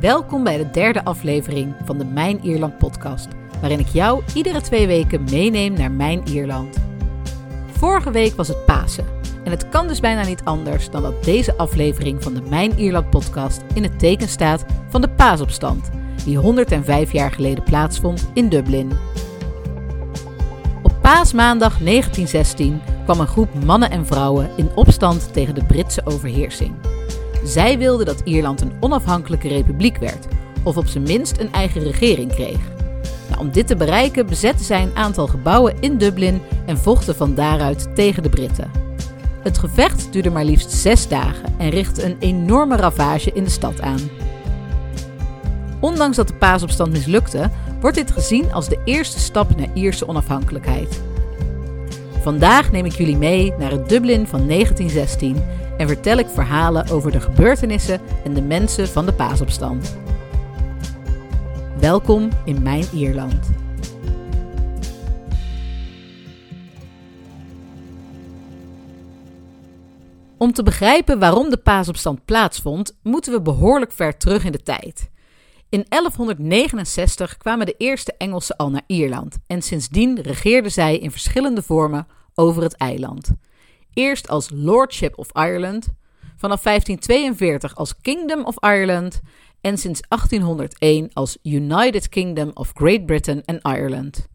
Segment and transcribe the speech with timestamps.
[0.00, 3.28] Welkom bij de derde aflevering van de Mijn Ierland podcast,
[3.60, 6.76] waarin ik jou iedere twee weken meeneem naar Mijn Ierland.
[7.72, 9.04] Vorige week was het Pasen
[9.44, 13.10] en het kan dus bijna niet anders dan dat deze aflevering van de Mijn Ierland
[13.10, 15.90] podcast in het teken staat van de paasopstand,
[16.24, 18.92] die 105 jaar geleden plaatsvond in Dublin.
[20.82, 26.97] Op paasmaandag 1916 kwam een groep mannen en vrouwen in opstand tegen de Britse overheersing.
[27.44, 30.26] Zij wilden dat Ierland een onafhankelijke republiek werd,
[30.62, 32.58] of op zijn minst een eigen regering kreeg.
[33.28, 37.34] Nou, om dit te bereiken bezetten zij een aantal gebouwen in Dublin en vochten van
[37.34, 38.70] daaruit tegen de Britten.
[39.42, 43.80] Het gevecht duurde maar liefst zes dagen en richtte een enorme ravage in de stad
[43.80, 44.00] aan.
[45.80, 51.00] Ondanks dat de paasopstand mislukte, wordt dit gezien als de eerste stap naar Ierse onafhankelijkheid.
[52.22, 55.36] Vandaag neem ik jullie mee naar het Dublin van 1916
[55.78, 59.96] en vertel ik verhalen over de gebeurtenissen en de mensen van de paasopstand.
[61.80, 63.50] Welkom in mijn Ierland.
[70.36, 75.10] Om te begrijpen waarom de paasopstand plaatsvond, moeten we behoorlijk ver terug in de tijd.
[75.68, 81.62] In 1169 kwamen de eerste Engelsen al naar Ierland en sindsdien regeerden zij in verschillende
[81.62, 83.34] vormen over het eiland.
[83.98, 85.88] Eerst als Lordship of Ireland,
[86.36, 89.20] vanaf 1542 als Kingdom of Ireland
[89.60, 94.28] en sinds 1801 als United Kingdom of Great Britain and Ireland.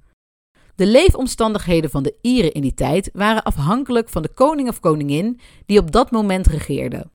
[0.76, 5.40] De leefomstandigheden van de Ieren in die tijd waren afhankelijk van de koning of koningin
[5.66, 7.10] die op dat moment regeerde.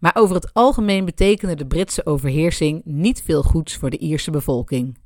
[0.00, 4.98] Maar over het algemeen betekende de Britse overheersing niet veel goeds voor de Ierse bevolking.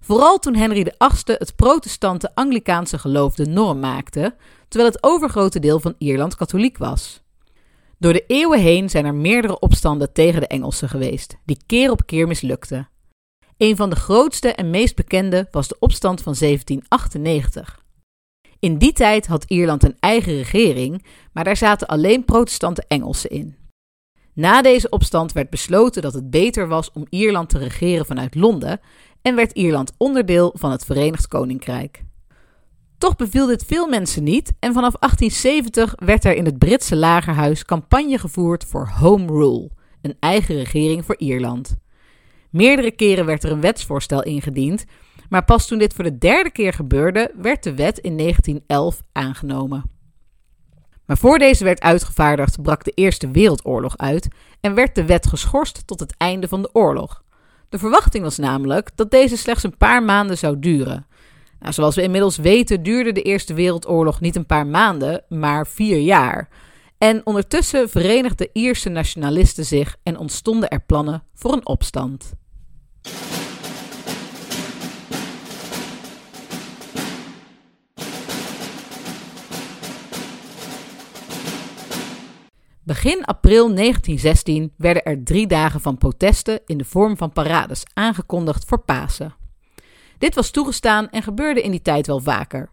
[0.00, 4.34] Vooral toen Henry VIII het protestante Anglikaanse geloof de norm maakte,
[4.68, 7.22] terwijl het overgrote deel van Ierland katholiek was.
[7.98, 12.06] Door de eeuwen heen zijn er meerdere opstanden tegen de Engelsen geweest, die keer op
[12.06, 12.88] keer mislukten.
[13.56, 17.84] Een van de grootste en meest bekende was de opstand van 1798.
[18.58, 23.56] In die tijd had Ierland een eigen regering, maar daar zaten alleen protestante Engelsen in.
[24.32, 28.80] Na deze opstand werd besloten dat het beter was om Ierland te regeren vanuit Londen
[29.22, 32.04] en werd Ierland onderdeel van het Verenigd Koninkrijk.
[32.98, 37.64] Toch beviel dit veel mensen niet en vanaf 1870 werd er in het Britse lagerhuis
[37.64, 39.70] campagne gevoerd voor Home Rule,
[40.02, 41.76] een eigen regering voor Ierland.
[42.50, 44.84] Meerdere keren werd er een wetsvoorstel ingediend,
[45.28, 49.90] maar pas toen dit voor de derde keer gebeurde, werd de wet in 1911 aangenomen.
[51.06, 54.28] Maar voor deze werd uitgevaardigd, brak de Eerste Wereldoorlog uit
[54.60, 57.22] en werd de wet geschorst tot het einde van de oorlog.
[57.68, 61.06] De verwachting was namelijk dat deze slechts een paar maanden zou duren.
[61.60, 65.98] Nou, zoals we inmiddels weten duurde de Eerste Wereldoorlog niet een paar maanden, maar vier
[65.98, 66.48] jaar.
[66.98, 72.32] En ondertussen verenigden Ierse nationalisten zich en ontstonden er plannen voor een opstand.
[82.88, 88.64] Begin april 1916 werden er drie dagen van protesten in de vorm van parades aangekondigd
[88.64, 89.34] voor Pasen.
[90.18, 92.70] Dit was toegestaan en gebeurde in die tijd wel vaker.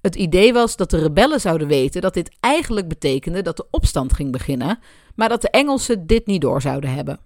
[0.00, 4.12] Het idee was dat de rebellen zouden weten dat dit eigenlijk betekende dat de opstand
[4.12, 4.78] ging beginnen,
[5.14, 7.20] maar dat de Engelsen dit niet door zouden hebben.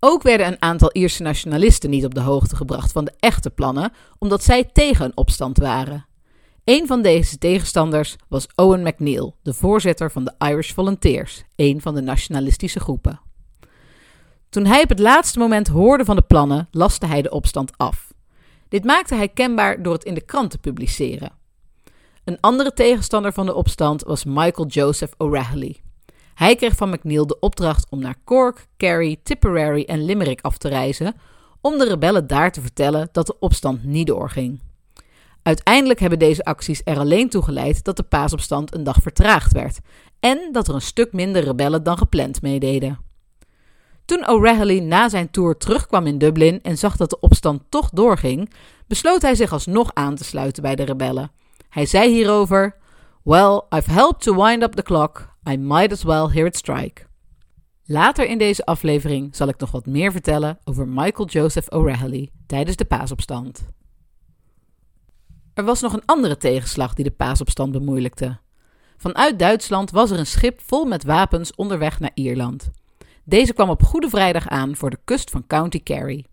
[0.00, 3.92] Ook werden een aantal Ierse nationalisten niet op de hoogte gebracht van de echte plannen,
[4.18, 6.05] omdat zij tegen een opstand waren.
[6.66, 11.94] Een van deze tegenstanders was Owen MacNeill, de voorzitter van de Irish Volunteers, een van
[11.94, 13.20] de nationalistische groepen.
[14.48, 18.12] Toen hij op het laatste moment hoorde van de plannen, laste hij de opstand af.
[18.68, 21.32] Dit maakte hij kenbaar door het in de krant te publiceren.
[22.24, 25.80] Een andere tegenstander van de opstand was Michael Joseph O'Reilly.
[26.34, 30.68] Hij kreeg van MacNeill de opdracht om naar Cork, Kerry, Tipperary en Limerick af te
[30.68, 31.14] reizen
[31.60, 34.60] om de rebellen daar te vertellen dat de opstand niet doorging.
[35.46, 39.78] Uiteindelijk hebben deze acties er alleen toe geleid dat de paasopstand een dag vertraagd werd
[40.20, 42.98] en dat er een stuk minder rebellen dan gepland meededen.
[44.04, 48.52] Toen O'Reilly na zijn tour terugkwam in Dublin en zag dat de opstand toch doorging,
[48.86, 51.30] besloot hij zich alsnog aan te sluiten bij de rebellen.
[51.68, 52.76] Hij zei hierover:
[53.22, 55.28] Well, I've helped to wind up the clock.
[55.50, 57.02] I might as well hear it strike.
[57.84, 62.76] Later in deze aflevering zal ik nog wat meer vertellen over Michael Joseph O'Reilly tijdens
[62.76, 63.75] de paasopstand.
[65.56, 68.38] Er was nog een andere tegenslag die de paasopstand bemoeilijkte.
[68.96, 72.70] Vanuit Duitsland was er een schip vol met wapens onderweg naar Ierland.
[73.24, 76.26] Deze kwam op Goede Vrijdag aan voor de kust van County Kerry.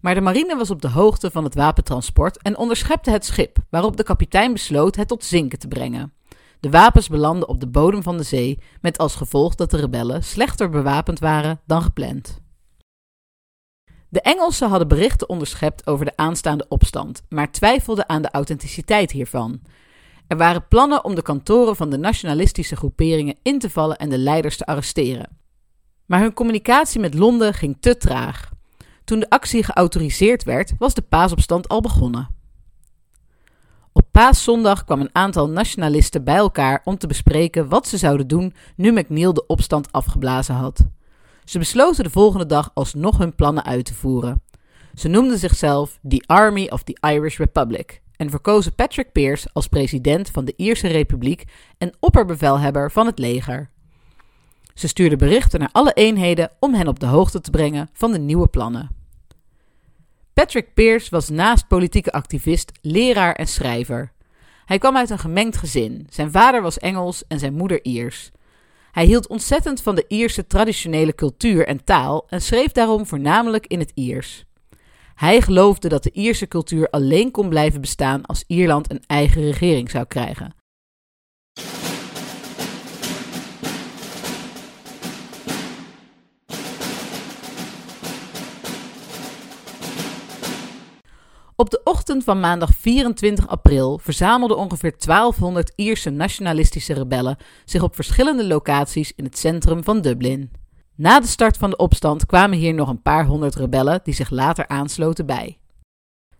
[0.00, 3.96] Maar de marine was op de hoogte van het wapentransport en onderschepte het schip, waarop
[3.96, 6.12] de kapitein besloot het tot zinken te brengen.
[6.60, 10.24] De wapens belanden op de bodem van de zee, met als gevolg dat de rebellen
[10.24, 12.41] slechter bewapend waren dan gepland.
[14.12, 19.60] De Engelsen hadden berichten onderschept over de aanstaande opstand, maar twijfelden aan de authenticiteit hiervan.
[20.26, 24.18] Er waren plannen om de kantoren van de nationalistische groeperingen in te vallen en de
[24.18, 25.38] leiders te arresteren.
[26.06, 28.50] Maar hun communicatie met Londen ging te traag.
[29.04, 32.28] Toen de actie geautoriseerd werd, was de paasopstand al begonnen.
[33.92, 38.54] Op paaszondag kwam een aantal nationalisten bij elkaar om te bespreken wat ze zouden doen
[38.76, 40.86] nu McNeil de opstand afgeblazen had.
[41.44, 44.42] Ze besloten de volgende dag alsnog hun plannen uit te voeren.
[44.94, 50.30] Ze noemden zichzelf The Army of the Irish Republic en verkozen Patrick Pearse als president
[50.30, 51.44] van de Ierse Republiek
[51.78, 53.70] en opperbevelhebber van het leger.
[54.74, 58.18] Ze stuurden berichten naar alle eenheden om hen op de hoogte te brengen van de
[58.18, 58.90] nieuwe plannen.
[60.34, 64.12] Patrick Pearse was naast politieke activist leraar en schrijver.
[64.64, 66.06] Hij kwam uit een gemengd gezin.
[66.10, 68.30] Zijn vader was Engels en zijn moeder Iers.
[68.92, 73.78] Hij hield ontzettend van de Ierse traditionele cultuur en taal en schreef daarom voornamelijk in
[73.78, 74.44] het Iers.
[75.14, 79.90] Hij geloofde dat de Ierse cultuur alleen kon blijven bestaan als Ierland een eigen regering
[79.90, 80.54] zou krijgen.
[91.62, 97.94] Op de ochtend van maandag 24 april verzamelden ongeveer 1200 Ierse nationalistische rebellen zich op
[97.94, 100.50] verschillende locaties in het centrum van Dublin.
[100.96, 104.30] Na de start van de opstand kwamen hier nog een paar honderd rebellen die zich
[104.30, 105.58] later aansloten bij.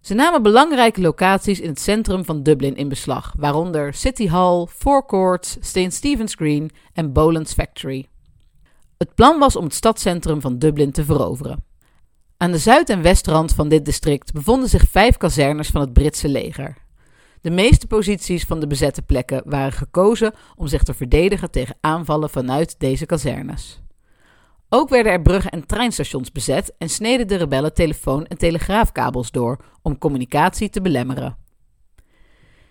[0.01, 5.07] Ze namen belangrijke locaties in het centrum van Dublin in beslag, waaronder City Hall, Four
[5.07, 5.93] Courts, St.
[5.93, 8.09] Stephen's Green en Boland's Factory.
[8.99, 11.72] Het plan was om het stadscentrum van Dublin te veroveren.
[12.43, 16.29] Aan de zuid- en westrand van dit district bevonden zich vijf kazernes van het Britse
[16.29, 16.77] leger.
[17.41, 22.31] De meeste posities van de bezette plekken waren gekozen om zich te verdedigen tegen aanvallen
[22.31, 23.83] vanuit deze kazernes.
[24.69, 29.65] Ook werden er bruggen en treinstations bezet en sneden de rebellen telefoon- en telegraafkabels door
[29.83, 31.37] om communicatie te belemmeren.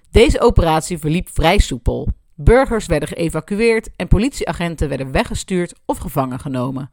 [0.10, 2.08] Deze operatie verliep vrij soepel.
[2.36, 6.90] Burgers werden geëvacueerd en politieagenten werden weggestuurd of gevangen genomen.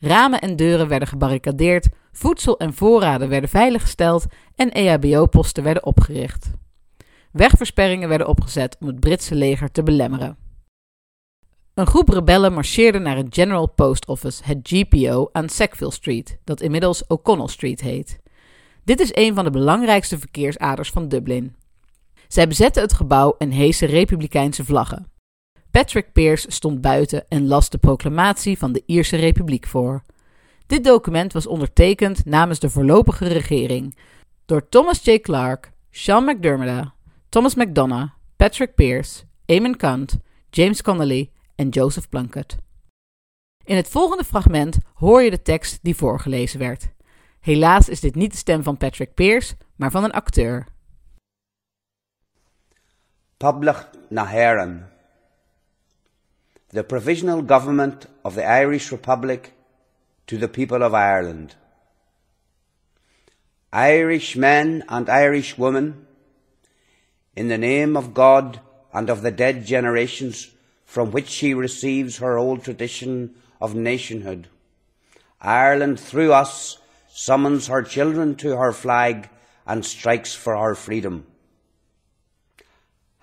[0.00, 6.50] Ramen en deuren werden gebarricadeerd, voedsel en voorraden werden veiliggesteld en EHBO-posten werden opgericht.
[7.32, 10.36] Wegversperringen werden opgezet om het Britse leger te belemmeren.
[11.74, 16.60] Een groep rebellen marcheerde naar het General Post Office, het GPO, aan Sackville Street, dat
[16.60, 18.18] inmiddels O'Connell Street heet.
[18.84, 21.56] Dit is een van de belangrijkste verkeersaders van Dublin.
[22.28, 25.06] Zij bezetten het gebouw en heesen republikeinse vlaggen.
[25.78, 30.02] Patrick Pearse stond buiten en las de proclamatie van de Ierse Republiek voor.
[30.66, 33.96] Dit document was ondertekend namens de voorlopige regering
[34.44, 35.18] door Thomas J.
[35.20, 36.90] Clark, Sean McDermott,
[37.28, 40.18] Thomas McDonough, Patrick Pearse, Eamon Kant,
[40.50, 42.56] James Connolly en Joseph Plunkett.
[43.64, 46.88] In het volgende fragment hoor je de tekst die voorgelezen werd.
[47.40, 50.66] Helaas is dit niet de stem van Patrick Pearse, maar van een acteur.
[53.36, 54.96] Public Naharan.
[56.70, 59.54] The Provisional Government of the Irish Republic
[60.26, 61.54] to the people of Ireland.
[63.72, 66.06] Irish men and Irish women,
[67.34, 68.60] in the name of God
[68.92, 70.50] and of the dead generations
[70.84, 74.48] from which she receives her old tradition of nationhood.
[75.40, 76.76] Ireland, through us,
[77.08, 79.30] summons her children to her flag
[79.66, 81.24] and strikes for her freedom.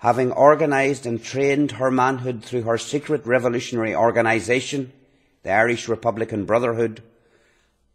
[0.06, 4.92] Having organised and trained her manhood through her secret revolutionary organisation,
[5.42, 7.02] the Irish Republican Brotherhood,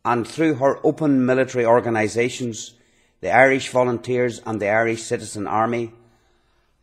[0.04, 2.74] and through her open military organisations,
[3.22, 5.94] the Irish Volunteers and the Irish Citizen Army,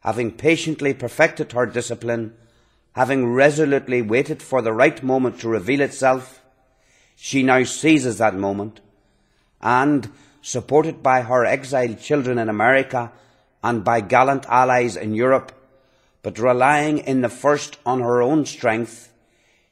[0.01, 2.33] having patiently perfected her discipline
[2.93, 6.43] having resolutely waited for the right moment to reveal itself,
[7.17, 8.81] she now seizes that moment
[9.61, 13.13] and, supported by her exiled children in America
[13.63, 15.53] and by gallant allies in Europe,
[16.23, 19.13] but relying in the first on her own strength,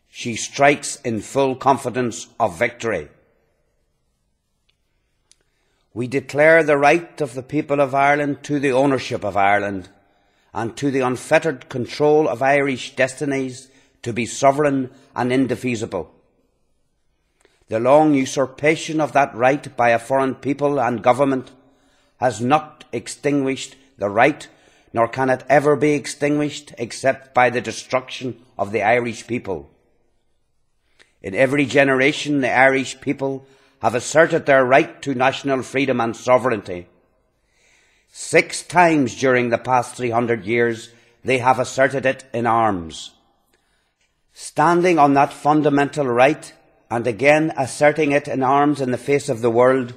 [0.08, 3.08] she strikes in full confidence of victory.
[5.92, 9.88] We declare the right of the people of Ireland to the ownership of Ireland
[10.52, 13.68] and to the unfettered control of Irish destinies
[14.02, 16.14] to be sovereign and indefeasible.
[17.68, 21.50] The long usurpation of that right by a foreign people and government
[22.18, 24.48] has not extinguished the right,
[24.92, 29.70] nor can it ever be extinguished except by the destruction of the Irish people.
[31.22, 33.46] In every generation, the Irish people
[33.80, 36.86] have asserted their right to national freedom and sovereignty.
[38.10, 40.90] Six times during the past 300 years,
[41.24, 43.12] they have asserted it in arms.
[44.32, 46.52] Standing on that fundamental right
[46.90, 49.94] and again asserting it in arms in the face of the world,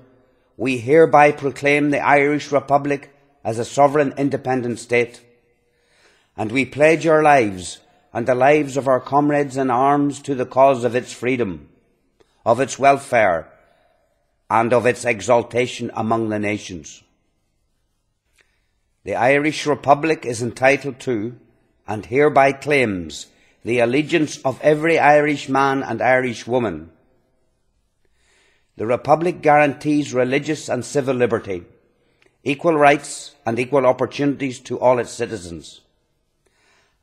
[0.60, 5.22] we hereby proclaim the Irish Republic as a sovereign independent state.
[6.36, 7.80] And we pledge our lives
[8.12, 11.70] and the lives of our comrades in arms to the cause of its freedom,
[12.46, 13.50] of its welfare,
[14.50, 17.04] and of its exaltation among the nations.
[19.06, 21.40] The Irish Republic is entitled to,
[21.88, 23.28] and hereby claims,
[23.64, 26.92] the allegiance of every Irish man and Irish woman.
[28.80, 31.66] The Republic guarantees religious and civil liberty,
[32.46, 35.82] equal rights and equal opportunities to all its citizens,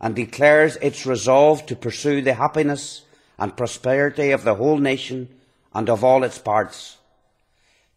[0.00, 3.02] and declares its resolve to pursue the happiness
[3.38, 5.28] and prosperity of the whole nation
[5.75, 6.97] and of all its parts,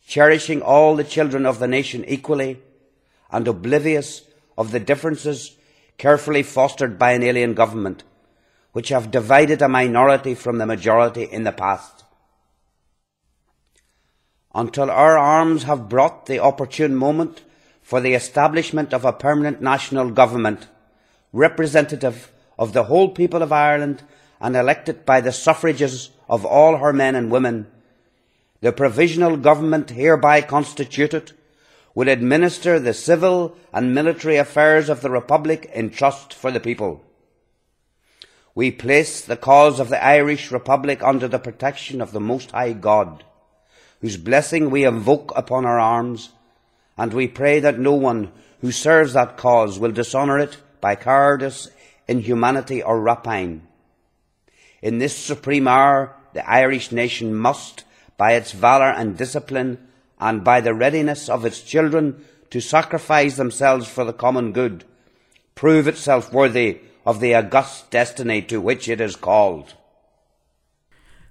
[0.05, 2.59] cherishing all the children of the nation equally
[3.31, 4.23] and oblivious
[4.57, 5.55] of the differences
[5.97, 8.03] carefully fostered by an alien government
[8.73, 11.98] which have divided a minority from the majority in the past.
[14.53, 17.43] Until our arms have brought the opportune moment
[17.83, 20.67] for the establishment of a permanent national government,
[21.31, 24.03] representative of the whole people of Ireland
[24.41, 27.67] and elected by the suffrages of all her men and women,
[28.61, 31.31] the provisional government hereby constituted
[31.95, 37.03] will administer the civil and military affairs of the Republic in trust for the people.
[38.55, 42.73] We place the cause of the Irish Republic under the protection of the Most High
[42.73, 43.23] God,
[44.01, 46.29] whose blessing we invoke upon our arms,
[46.97, 51.69] and we pray that no one who serves that cause will dishonour it by cowardice,
[52.07, 53.61] inhumanity, or rapine.
[54.81, 57.83] In this supreme hour, the Irish nation must,
[58.17, 59.77] by its valour and discipline,
[60.19, 64.83] and by the readiness of its children to sacrifice themselves for the common good,
[65.55, 69.73] prove itself worthy of the august destiny to which it is called.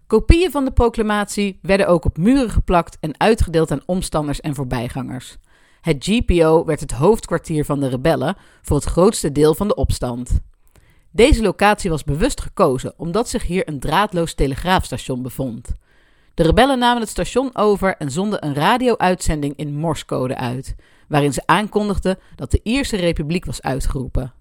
[0.09, 5.37] Kopieën van de proclamatie werden ook op muren geplakt en uitgedeeld aan omstanders en voorbijgangers.
[5.81, 10.41] Het GPO werd het hoofdkwartier van de rebellen voor het grootste deel van de opstand.
[11.11, 15.73] Deze locatie was bewust gekozen omdat zich hier een draadloos telegraafstation bevond.
[16.35, 20.75] De rebellen namen het station over en zonden een radio-uitzending in Morsecode uit,
[21.09, 24.33] waarin ze aankondigden dat de Ierse Republiek was uitgeroepen.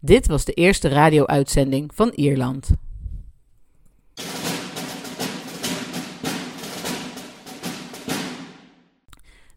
[0.00, 2.70] Dit was de eerste radio-uitzending van Ierland.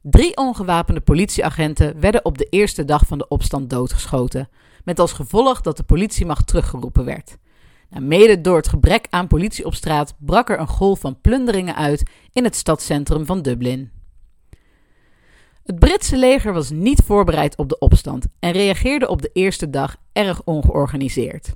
[0.10, 4.50] Drie ongewapende politieagenten werden op de eerste dag van de opstand doodgeschoten,
[4.84, 7.38] met als gevolg dat de politiemacht teruggeroepen werd.
[7.90, 11.76] Nou, mede door het gebrek aan politie op straat brak er een golf van plunderingen
[11.76, 13.92] uit in het stadscentrum van Dublin.
[15.64, 19.96] Het Britse leger was niet voorbereid op de opstand en reageerde op de eerste dag
[20.12, 21.52] erg ongeorganiseerd.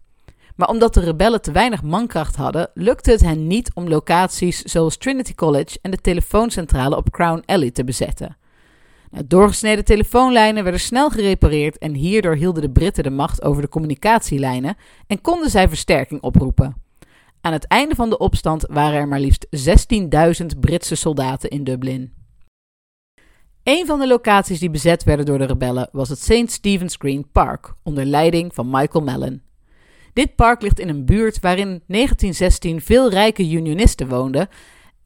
[0.56, 4.98] Maar omdat de rebellen te weinig mankracht hadden, lukte het hen niet om locaties zoals
[4.98, 8.40] Trinity College en de telefooncentrale op Crown Alley te bezetten.
[9.12, 13.70] Nou, doorgesneden telefoonlijnen werden snel gerepareerd en hierdoor hielden de Britten de macht over de
[13.70, 14.76] communicatielijnen
[15.08, 16.76] en konden zij versterking oproepen.
[17.42, 19.48] Aan het einde van de opstand waren er maar liefst
[20.42, 22.14] 16.000 Britse soldaten in Dublin.
[23.64, 26.52] Een van de locaties die bezet werden door de rebellen was het St.
[26.52, 29.42] Stephen's Green Park, onder leiding van Michael Mellon.
[30.14, 34.48] Dit park ligt in een buurt waarin in 1916 veel rijke unionisten woonden.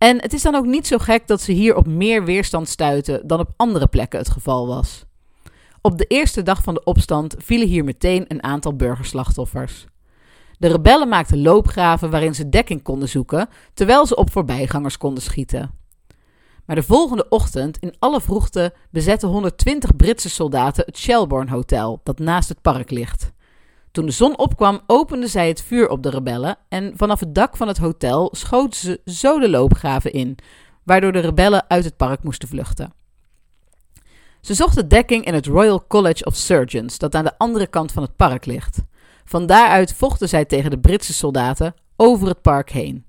[0.05, 3.27] En het is dan ook niet zo gek dat ze hier op meer weerstand stuiten
[3.27, 5.05] dan op andere plekken het geval was.
[5.81, 9.85] Op de eerste dag van de opstand vielen hier meteen een aantal burgerslachtoffers.
[10.57, 15.71] De rebellen maakten loopgraven waarin ze dekking konden zoeken, terwijl ze op voorbijgangers konden schieten.
[16.65, 22.19] Maar de volgende ochtend, in alle vroegte, bezetten 120 Britse soldaten het Shelbourne Hotel, dat
[22.19, 23.31] naast het park ligt.
[23.95, 27.57] Toen de zon opkwam, openden zij het vuur op de rebellen en vanaf het dak
[27.57, 30.37] van het hotel schoten ze zo de loopgraven in,
[30.83, 32.93] waardoor de rebellen uit het park moesten vluchten.
[34.41, 38.03] Ze zochten dekking in het Royal College of Surgeons, dat aan de andere kant van
[38.03, 38.81] het park ligt.
[39.25, 43.05] Van daaruit vochten zij tegen de Britse soldaten over het park heen.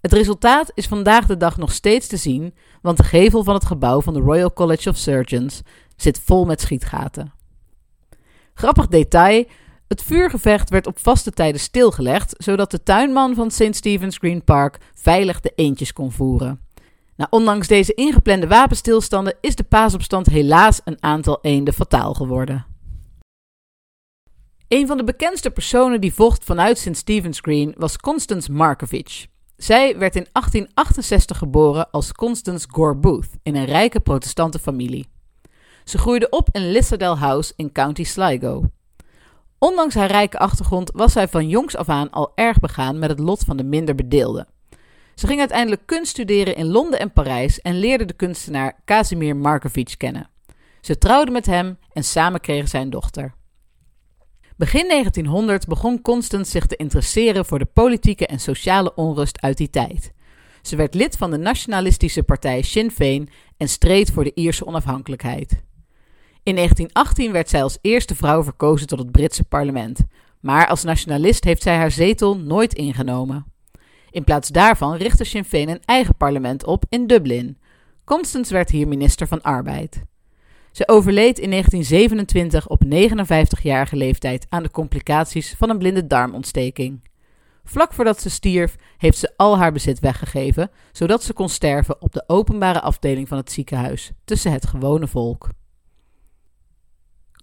[0.00, 3.64] Het resultaat is vandaag de dag nog steeds te zien, want de gevel van het
[3.64, 5.62] gebouw van de Royal College of Surgeons
[5.96, 7.32] zit vol met schietgaten.
[8.54, 9.44] Grappig detail:
[9.88, 13.74] het vuurgevecht werd op vaste tijden stilgelegd, zodat de tuinman van St.
[13.74, 16.60] Stephen's Green Park veilig de eendjes kon voeren.
[17.16, 22.66] Nou, ondanks deze ingeplande wapenstilstanden is de paasopstand helaas een aantal eenden fataal geworden.
[24.68, 26.96] Een van de bekendste personen die vocht vanuit St.
[26.96, 29.26] Stephen's Green was Constance Markovic.
[29.56, 35.08] Zij werd in 1868 geboren als Constance Gore Booth in een rijke protestante familie.
[35.84, 38.62] Ze groeide op in Lissadell House in County Sligo.
[39.64, 43.18] Ondanks haar rijke achtergrond was zij van jongs af aan al erg begaan met het
[43.18, 44.46] lot van de minder bedeelden.
[45.14, 49.94] Ze ging uiteindelijk kunst studeren in Londen en Parijs en leerde de kunstenaar Casimir Markovic
[49.96, 50.30] kennen.
[50.80, 53.34] Ze trouwde met hem en samen kregen zij een dochter.
[54.56, 59.70] Begin 1900 begon Constance zich te interesseren voor de politieke en sociale onrust uit die
[59.70, 60.12] tijd.
[60.62, 65.62] Ze werd lid van de nationalistische partij Sinn Féin en streed voor de Ierse onafhankelijkheid.
[66.44, 70.00] In 1918 werd zij als eerste vrouw verkozen tot het Britse parlement,
[70.40, 73.44] maar als nationalist heeft zij haar zetel nooit ingenomen.
[74.10, 77.58] In plaats daarvan richtte Sinn Féin een eigen parlement op in Dublin.
[78.04, 80.02] Constance werd hier minister van Arbeid.
[80.72, 87.08] Ze overleed in 1927 op 59-jarige leeftijd aan de complicaties van een blinde darmontsteking.
[87.64, 92.12] Vlak voordat ze stierf, heeft ze al haar bezit weggegeven, zodat ze kon sterven op
[92.12, 95.48] de openbare afdeling van het ziekenhuis, tussen het gewone volk.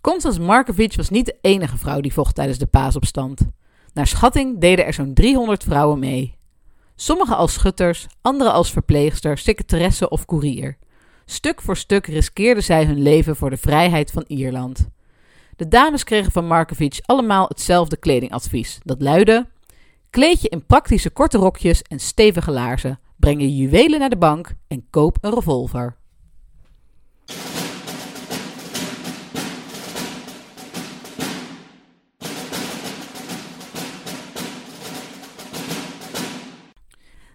[0.02, 3.42] Constance Markovic was niet de enige vrouw die vocht tijdens de paasopstand.
[3.94, 6.38] Naar schatting deden er zo'n 300 vrouwen mee.
[6.96, 10.78] Sommige als schutters, andere als verpleegster, secretaresse of koerier.
[11.26, 14.90] Stuk voor stuk riskeerden zij hun leven voor de vrijheid van Ierland.
[15.56, 18.80] De dames kregen van Markovic allemaal hetzelfde kledingadvies.
[18.84, 19.48] Dat luidde:
[20.10, 24.54] kleed je in praktische korte rokjes en stevige laarzen, breng je juwelen naar de bank
[24.68, 26.00] en koop een revolver.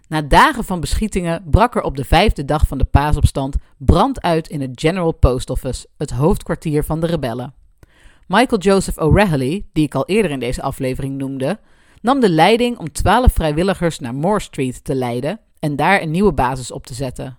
[0.07, 4.47] Na dagen van beschietingen brak er op de vijfde dag van de paasopstand brand uit
[4.47, 7.53] in het General Post Office, het hoofdkwartier van de rebellen.
[8.27, 11.59] Michael Joseph O'Reilly, die ik al eerder in deze aflevering noemde,
[12.01, 16.33] nam de leiding om twaalf vrijwilligers naar Moore Street te leiden en daar een nieuwe
[16.33, 17.37] basis op te zetten.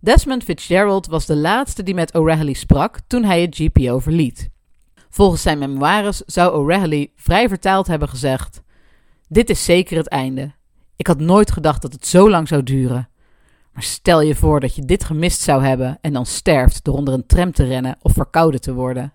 [0.00, 4.50] Desmond Fitzgerald was de laatste die met O'Reilly sprak toen hij het GPO verliet.
[5.10, 8.62] Volgens zijn memoires zou O'Reilly vrij vertaald hebben gezegd:
[9.28, 10.58] Dit is zeker het einde.
[11.00, 13.08] Ik had nooit gedacht dat het zo lang zou duren.
[13.72, 17.14] Maar stel je voor dat je dit gemist zou hebben en dan sterft door onder
[17.14, 19.12] een tram te rennen of verkouden te worden.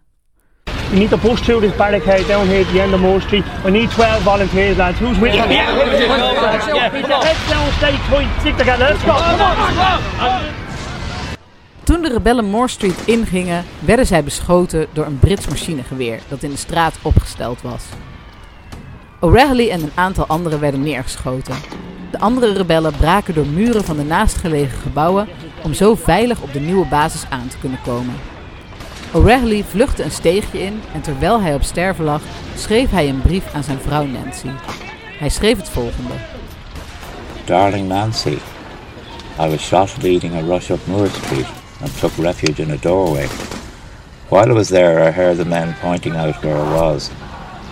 [0.63, 3.43] We need to push through this barricade down here at the end of Moore Street.
[3.63, 4.99] We need 12 volunteers, lads.
[4.99, 5.53] Who's with me?
[5.53, 6.91] Yeah,
[7.23, 8.87] Heads down, stay tight, stick together.
[8.87, 9.11] Let's go.
[9.11, 9.41] Come
[10.23, 10.41] on,
[11.83, 16.49] Toen de rebellen Moore Street ingingen, werden zij beschoten door een Brits machinegeweer dat in
[16.49, 17.83] de straat opgesteld was.
[19.19, 21.55] O'Reilly en een aantal anderen werden neergeschoten.
[22.11, 25.27] De andere rebellen braken door muren van de naastgelegen gebouwen
[25.63, 28.15] om zo veilig op de nieuwe basis aan te kunnen komen.
[29.13, 32.21] O'Reilly vluchtte een steegje in en terwijl hij op sterven lag,
[32.57, 34.49] schreef hij een brief aan zijn vrouw Nancy.
[35.19, 36.13] Hij schreef het volgende.
[37.45, 38.37] Darling Nancy,
[39.39, 41.47] I was shot leading a rush up Moore Street
[41.81, 43.27] and took refuge in a doorway.
[44.29, 47.09] While I was there, I heard the men pointing out where I was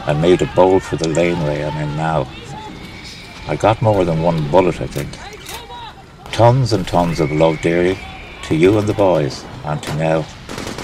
[0.07, 2.27] and made a bolt for the laneway I'm in now.
[3.47, 5.09] I got more than one bullet, I think.
[6.31, 7.97] Tons and tons of love, dearie,
[8.47, 10.25] to you and the boys, and to Nell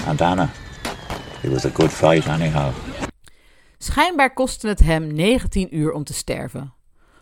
[0.06, 0.50] and Anna.
[1.42, 2.72] It was a good fight anyhow.
[3.78, 6.72] Schijnbaar kostte het hem 19 uur om te sterven.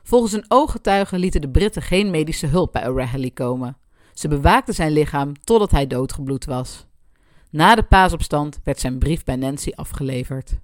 [0.02, 3.76] Volgens een ooggetuige lieten de Britten geen medische hulp bij O'Reilly komen.
[4.12, 6.86] Ze bewaakten zijn lichaam totdat hij doodgebloed was.
[7.50, 10.58] Na de paasopstand werd zijn brief bij Nancy afgeleverd.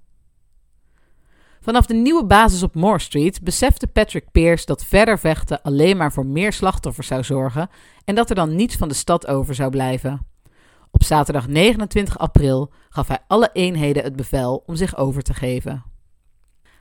[1.65, 6.13] Vanaf de nieuwe basis op Moore Street besefte Patrick Pierce dat verder vechten alleen maar
[6.13, 7.69] voor meer slachtoffers zou zorgen
[8.03, 10.25] en dat er dan niets van de stad over zou blijven.
[10.91, 15.83] Op zaterdag 29 april gaf hij alle eenheden het bevel om zich over te geven.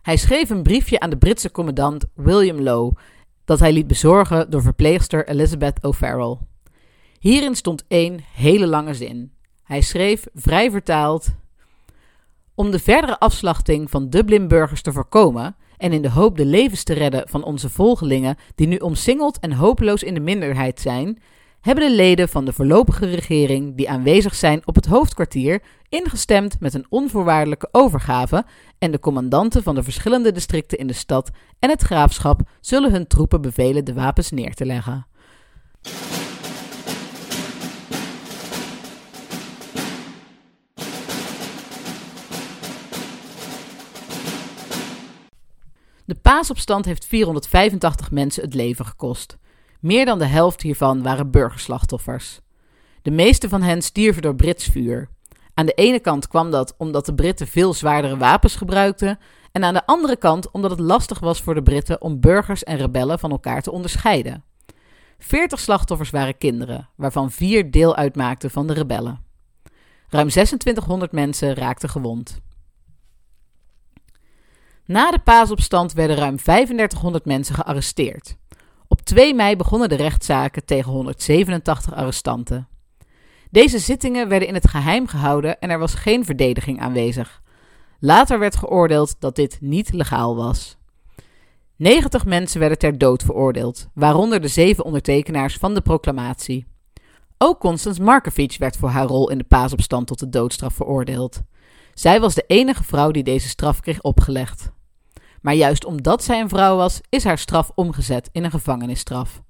[0.03, 2.97] Hij schreef een briefje aan de Britse commandant William Lowe,
[3.45, 6.39] dat hij liet bezorgen door verpleegster Elizabeth O'Farrell.
[7.19, 9.33] Hierin stond één hele lange zin.
[9.63, 11.29] Hij schreef, vrij vertaald:
[12.57, 16.93] Om de verdere afslachting van Dublin-burgers te voorkomen en in de hoop de levens te
[16.93, 21.23] redden van onze volgelingen, die nu omsingeld en hopeloos in de minderheid zijn,
[21.61, 26.75] hebben de leden van de voorlopige regering die aanwezig zijn op het hoofdkwartier ingestemd met
[26.75, 28.45] een onvoorwaardelijke overgave
[28.79, 33.07] en de commandanten van de verschillende districten in de stad en het graafschap zullen hun
[33.07, 35.07] troepen bevelen de wapens neer te leggen.
[46.07, 49.39] De paasopstand heeft 485 mensen het leven gekost.
[49.81, 52.41] Meer dan de helft hiervan waren burgerslachtoffers.
[53.03, 55.09] De meeste van hen stierven door Brits vuur.
[55.55, 59.19] Aan de ene kant kwam dat omdat de Britten veel zwaardere wapens gebruikten,
[59.53, 62.77] en aan de andere kant omdat het lastig was voor de Britten om burgers en
[62.77, 64.45] rebellen van elkaar te onderscheiden.
[65.19, 69.21] Veertig slachtoffers waren kinderen, waarvan vier deel uitmaakten van de rebellen.
[70.09, 72.41] Ruim 2600 mensen raakten gewond.
[74.87, 78.37] Na de paasopstand werden ruim 3500 mensen gearresteerd.
[78.89, 82.69] Op 2 mei begonnen de rechtszaken tegen 187 arrestanten.
[83.51, 87.43] Deze zittingen werden in het geheim gehouden en er was geen verdediging aanwezig.
[87.99, 90.77] Later werd geoordeeld dat dit niet legaal was.
[91.77, 96.67] 90 mensen werden ter dood veroordeeld, waaronder de zeven ondertekenaars van de proclamatie.
[97.39, 101.41] Ook Constance Markovic werd voor haar rol in de paasopstand tot de doodstraf veroordeeld.
[101.95, 104.71] Zij was de enige vrouw die deze straf kreeg opgelegd.
[105.41, 109.43] Maar juist omdat zij een vrouw was, is haar straf omgezet in een gevangenisstraf.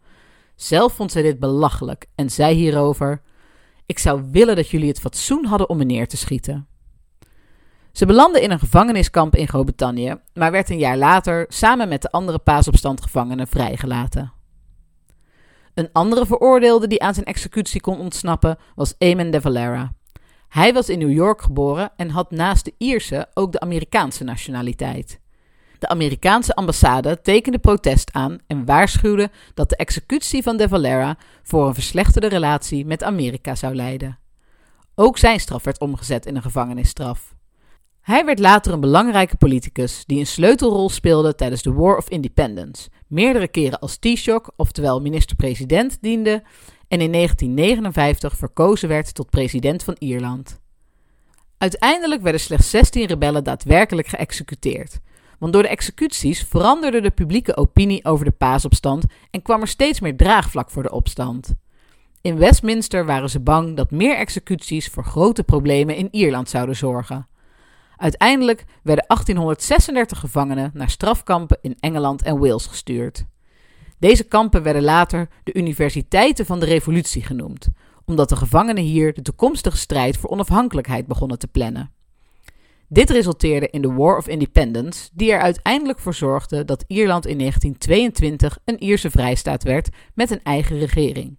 [0.57, 3.23] Zelf vond zij dit belachelijk en zei hierover:
[3.87, 6.67] Ik zou willen dat jullie het fatsoen hadden om me neer te schieten.
[7.93, 12.11] Ze belandde in een gevangeniskamp in Groot-Brittannië, maar werd een jaar later samen met de
[12.11, 14.33] andere paasopstandgevangenen vrijgelaten.
[15.75, 19.93] Een andere veroordeelde die aan zijn executie kon ontsnappen was Eamon de Valera.
[20.55, 25.21] Hij was in New York geboren en had naast de Ierse ook de Amerikaanse nationaliteit.
[25.79, 31.67] De Amerikaanse ambassade tekende protest aan en waarschuwde dat de executie van de Valera voor
[31.67, 34.19] een verslechterde relatie met Amerika zou leiden.
[34.95, 37.35] Ook zijn straf werd omgezet in een gevangenisstraf.
[38.01, 42.89] Hij werd later een belangrijke politicus die een sleutelrol speelde tijdens de War of Independence,
[43.07, 46.43] meerdere keren als Taoiseach, oftewel minister-president, diende
[46.89, 50.61] en in 1959 verkozen werd tot president van Ierland.
[51.59, 55.01] Uiteindelijk werden slechts 16 rebellen daadwerkelijk geëxecuteerd,
[55.39, 60.01] want door de executies veranderde de publieke opinie over de paasopstand en kwam er steeds
[60.01, 61.55] meer draagvlak voor de opstand.
[62.21, 67.29] In Westminster waren ze bang dat meer executies voor grote problemen in Ierland zouden zorgen.
[67.97, 73.25] Uiteindelijk werden 1836 gevangenen naar strafkampen in Engeland en Wales gestuurd.
[73.99, 77.69] Deze kampen werden later de Universiteiten van de Revolutie genoemd,
[78.05, 81.93] omdat de gevangenen hier de toekomstige strijd voor onafhankelijkheid begonnen te plannen.
[82.89, 87.39] Dit resulteerde in de War of Independence, die er uiteindelijk voor zorgde dat Ierland in
[87.39, 91.39] 1922 een Ierse vrijstaat werd met een eigen regering.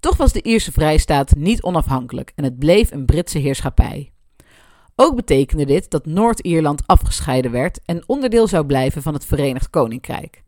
[0.00, 4.12] Toch was de Ierse vrijstaat niet onafhankelijk en het bleef een Britse heerschappij.
[4.96, 10.43] Ook betekende dit dat Noord-Ierland afgescheiden werd en onderdeel zou blijven van het Verenigd Koninkrijk.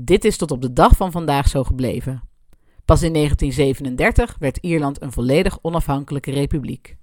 [0.00, 2.22] Dit is tot op de dag van vandaag zo gebleven.
[2.84, 6.96] Pas in 1937 werd Ierland een volledig onafhankelijke republiek.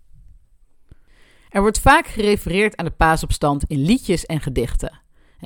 [1.50, 5.02] Er wordt vaak gerefereerd aan de paasopstand in liedjes en gedichten.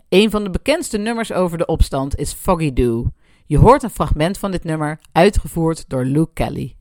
[0.10, 3.06] Een van de bekendste nummers over de opstand is Foggy Dew.
[3.46, 6.76] Je hoort een fragment van dit nummer, uitgevoerd door Luke Kelly.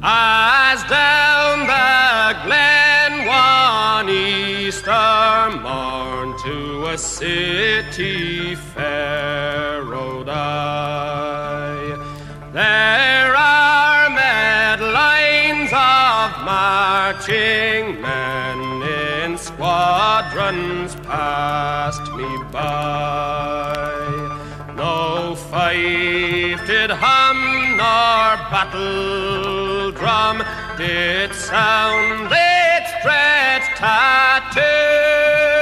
[0.00, 5.97] As down the glen one Easter
[6.90, 11.74] a city fair rode I.
[12.52, 18.58] There are mad lines of marching men
[19.22, 23.94] in squadrons passed me by.
[24.74, 30.42] No fife did hum nor battle drum
[30.78, 35.57] did sound its dread tattoo.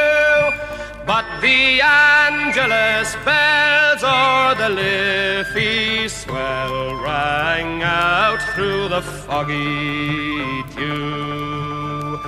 [1.07, 12.19] But the Angelus bells or the Liffey swell rang out through the foggy dew.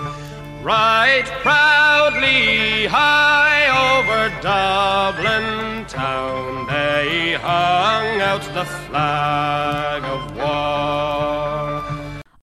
[0.63, 11.83] Right proudly high over Dublin town they hung out the flag of war.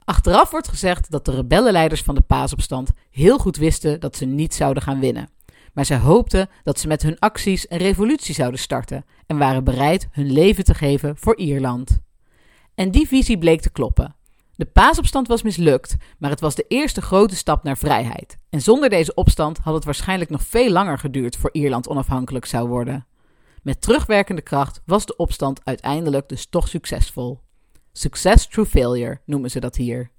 [0.05, 4.55] Achteraf wordt gezegd dat de rebellenleiders van de paasopstand heel goed wisten dat ze niet
[4.55, 5.29] zouden gaan winnen.
[5.73, 10.09] Maar zij hoopten dat ze met hun acties een revolutie zouden starten en waren bereid
[10.11, 12.01] hun leven te geven voor Ierland.
[12.75, 14.15] En die visie bleek te kloppen.
[14.57, 18.39] De paasopstand was mislukt, maar het was de eerste grote stap naar vrijheid.
[18.51, 22.69] En zonder deze opstand had het waarschijnlijk nog veel langer geduurd voor Ierland onafhankelijk zou
[22.69, 23.07] worden.
[23.63, 27.41] Met terugwerkende kracht was de opstand uiteindelijk dus toch succesvol.
[27.93, 30.11] Success through failure noemen ze dat hier.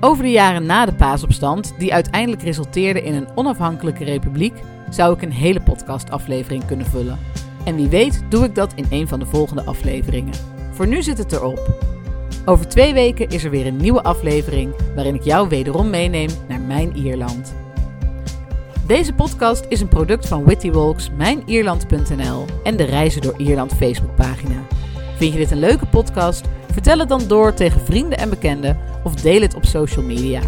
[0.00, 4.54] Over de jaren na de paasopstand, die uiteindelijk resulteerde in een onafhankelijke republiek,
[4.90, 7.18] zou ik een hele podcastaflevering kunnen vullen.
[7.64, 10.34] En wie weet doe ik dat in een van de volgende afleveringen.
[10.72, 11.84] Voor nu zit het erop.
[12.44, 16.60] Over twee weken is er weer een nieuwe aflevering waarin ik jou wederom meeneem naar
[16.60, 17.54] mijn Ierland.
[18.86, 24.62] Deze podcast is een product van Witty Walks, mijnierland.nl en de Reizen door Ierland Facebookpagina.
[25.16, 26.44] Vind je dit een leuke podcast?
[26.72, 30.40] Vertel het dan door tegen vrienden en bekenden of deel het op social media.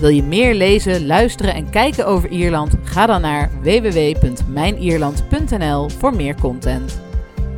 [0.00, 2.74] Wil je meer lezen, luisteren en kijken over Ierland?
[2.82, 7.00] Ga dan naar www.mijnierland.nl voor meer content.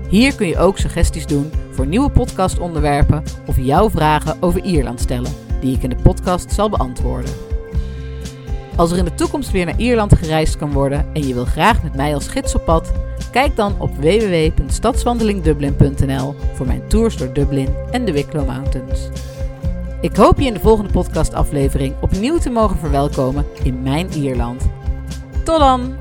[0.09, 5.33] Hier kun je ook suggesties doen voor nieuwe podcastonderwerpen of jouw vragen over Ierland stellen,
[5.61, 7.46] die ik in de podcast zal beantwoorden.
[8.77, 11.83] Als er in de toekomst weer naar Ierland gereisd kan worden en je wil graag
[11.83, 12.93] met mij als gids op pad,
[13.31, 19.09] kijk dan op www.stadswandelingdublin.nl voor mijn tours door Dublin en de Wicklow Mountains.
[20.01, 24.63] Ik hoop je in de volgende podcastaflevering opnieuw te mogen verwelkomen in mijn Ierland.
[25.45, 25.95] Tot dan!